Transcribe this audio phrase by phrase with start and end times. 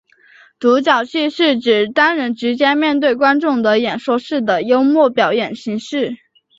[0.59, 6.17] 独角戏是指单人直接面对观众的演说式的幽默表演形式。